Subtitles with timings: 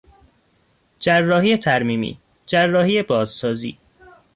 [0.99, 3.77] جراحی ترمیمی، جراحی بازسازی